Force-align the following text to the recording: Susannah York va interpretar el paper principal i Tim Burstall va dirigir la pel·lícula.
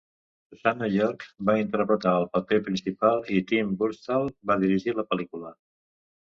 Susannah 0.51 0.87
York 0.93 1.25
va 1.49 1.53
interpretar 1.63 2.13
el 2.21 2.25
paper 2.37 2.59
principal 2.69 3.21
i 3.37 3.43
Tim 3.53 3.71
Burstall 3.83 4.27
va 4.53 4.59
dirigir 4.65 4.97
la 5.03 5.07
pel·lícula. 5.13 5.55